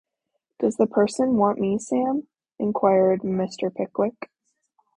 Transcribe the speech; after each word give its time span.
‘Does 0.57 0.77
the 0.77 0.87
person 0.87 1.37
want 1.37 1.59
me, 1.59 1.77
Sam?’ 1.77 2.25
inquired 2.57 3.21
Mr. 3.21 3.71
Pickwick. 3.71 4.31